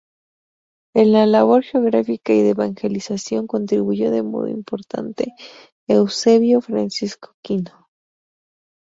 En 0.95 1.11
la 1.11 1.27
labor 1.27 1.61
geográfica 1.63 2.33
y 2.33 2.41
de 2.41 2.49
evangelización 2.49 3.45
contribuyó 3.45 4.09
de 4.09 4.23
modo 4.23 4.47
importante 4.47 5.31
Eusebio 5.87 6.59
Francisco 6.61 7.33
Kino. 7.43 7.87